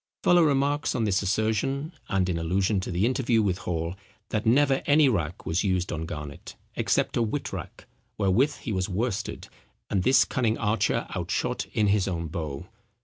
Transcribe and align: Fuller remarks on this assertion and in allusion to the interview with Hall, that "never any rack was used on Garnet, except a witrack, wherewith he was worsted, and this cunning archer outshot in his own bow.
Fuller 0.23 0.43
remarks 0.43 0.95
on 0.95 1.03
this 1.03 1.21
assertion 1.21 1.93
and 2.09 2.27
in 2.27 2.39
allusion 2.39 2.79
to 2.79 2.89
the 2.89 3.05
interview 3.05 3.43
with 3.43 3.59
Hall, 3.59 3.93
that 4.29 4.47
"never 4.47 4.81
any 4.87 5.07
rack 5.07 5.45
was 5.45 5.63
used 5.63 5.91
on 5.91 6.07
Garnet, 6.07 6.55
except 6.75 7.17
a 7.17 7.21
witrack, 7.21 7.85
wherewith 8.17 8.55
he 8.61 8.71
was 8.71 8.89
worsted, 8.89 9.47
and 9.91 10.01
this 10.01 10.25
cunning 10.25 10.57
archer 10.57 11.05
outshot 11.15 11.67
in 11.73 11.85
his 11.89 12.07
own 12.07 12.29
bow. 12.29 12.65